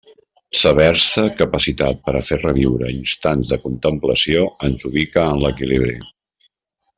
[0.59, 5.97] Saber-se capacitat per a fer reviure instants de contemplació ens ubica en l'equilibri.